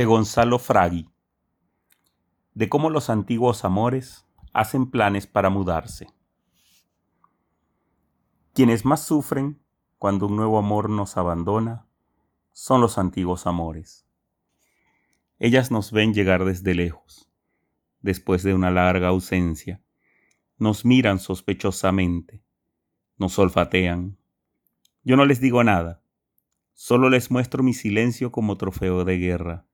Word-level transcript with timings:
de 0.00 0.06
Gonzalo 0.06 0.58
Fragui, 0.58 1.10
de 2.54 2.70
cómo 2.70 2.88
los 2.88 3.10
antiguos 3.10 3.66
amores 3.66 4.24
hacen 4.54 4.90
planes 4.90 5.26
para 5.26 5.50
mudarse. 5.50 6.06
Quienes 8.54 8.86
más 8.86 9.04
sufren 9.04 9.60
cuando 9.98 10.28
un 10.28 10.36
nuevo 10.36 10.56
amor 10.56 10.88
nos 10.88 11.18
abandona 11.18 11.86
son 12.50 12.80
los 12.80 12.96
antiguos 12.96 13.46
amores. 13.46 14.06
Ellas 15.38 15.70
nos 15.70 15.92
ven 15.92 16.14
llegar 16.14 16.46
desde 16.46 16.74
lejos, 16.74 17.30
después 18.00 18.42
de 18.42 18.54
una 18.54 18.70
larga 18.70 19.08
ausencia, 19.08 19.82
nos 20.56 20.86
miran 20.86 21.18
sospechosamente, 21.18 22.42
nos 23.18 23.38
olfatean. 23.38 24.16
Yo 25.04 25.16
no 25.16 25.26
les 25.26 25.42
digo 25.42 25.62
nada, 25.62 26.02
solo 26.72 27.10
les 27.10 27.30
muestro 27.30 27.62
mi 27.62 27.74
silencio 27.74 28.32
como 28.32 28.56
trofeo 28.56 29.04
de 29.04 29.18
guerra. 29.18 29.66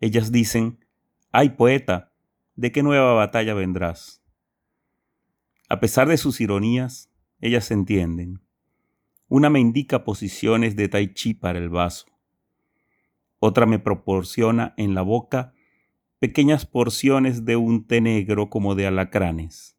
Ellas 0.00 0.30
dicen, 0.30 0.84
ay 1.32 1.50
poeta, 1.50 2.12
¿de 2.54 2.72
qué 2.72 2.82
nueva 2.82 3.14
batalla 3.14 3.54
vendrás? 3.54 4.22
A 5.68 5.80
pesar 5.80 6.08
de 6.08 6.16
sus 6.16 6.40
ironías, 6.40 7.10
ellas 7.40 7.70
entienden. 7.70 8.40
Una 9.28 9.50
me 9.50 9.60
indica 9.60 10.04
posiciones 10.04 10.76
de 10.76 10.88
tai 10.88 11.12
chi 11.12 11.34
para 11.34 11.58
el 11.58 11.68
vaso. 11.68 12.06
Otra 13.40 13.66
me 13.66 13.78
proporciona 13.78 14.74
en 14.76 14.94
la 14.94 15.02
boca 15.02 15.52
pequeñas 16.18 16.66
porciones 16.66 17.44
de 17.44 17.56
un 17.56 17.86
té 17.86 18.00
negro 18.00 18.50
como 18.50 18.74
de 18.74 18.86
alacranes. 18.86 19.76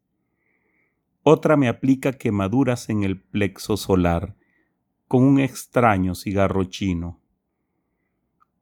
Otra 1.23 1.58
me 1.58 1.67
aplica 1.67 2.13
quemaduras 2.13 2.89
en 2.89 3.03
el 3.03 3.20
plexo 3.20 3.75
solar 3.75 4.36
con 5.08 5.23
un 5.23 5.39
extraño 5.39 6.16
cigarro 6.16 6.63
chino. 6.66 7.19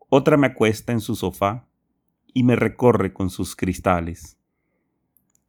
Otra 0.09 0.37
me 0.37 0.47
acuesta 0.47 0.93
en 0.93 1.01
su 1.01 1.15
sofá 1.15 1.67
y 2.33 2.43
me 2.43 2.55
recorre 2.55 3.13
con 3.13 3.29
sus 3.29 3.57
cristales. 3.57 4.39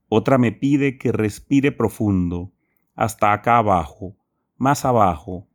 Otra 0.08 0.36
me 0.36 0.50
pide 0.50 0.98
que 0.98 1.12
respire 1.12 1.70
profundo 1.70 2.52
hasta 2.96 3.32
acá 3.32 3.58
abajo, 3.58 4.16
más 4.56 4.84
abajo, 4.84 5.46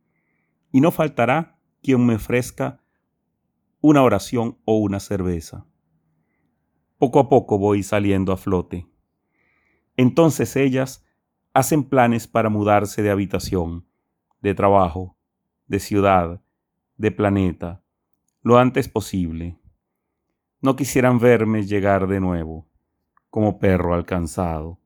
y 0.72 0.80
no 0.80 0.90
faltará 0.90 1.58
quien 1.82 2.06
me 2.06 2.14
ofrezca 2.14 2.80
una 3.82 4.02
oración 4.02 4.56
o 4.64 4.78
una 4.78 5.00
cerveza. 5.00 5.66
Poco 6.96 7.18
a 7.18 7.28
poco 7.28 7.58
voy 7.58 7.82
saliendo 7.82 8.32
a 8.32 8.38
flote. 8.38 8.88
Entonces 9.98 10.56
ellas 10.56 11.04
hacen 11.52 11.84
planes 11.84 12.26
para 12.26 12.48
mudarse 12.48 13.02
de 13.02 13.10
habitación, 13.10 13.86
de 14.40 14.54
trabajo, 14.54 15.18
de 15.66 15.78
ciudad, 15.78 16.40
de 16.96 17.10
planeta, 17.10 17.83
lo 18.44 18.58
antes 18.58 18.88
posible. 18.88 19.58
No 20.60 20.76
quisieran 20.76 21.18
verme 21.18 21.64
llegar 21.64 22.06
de 22.06 22.20
nuevo, 22.20 22.68
como 23.30 23.58
perro 23.58 23.94
alcanzado. 23.94 24.78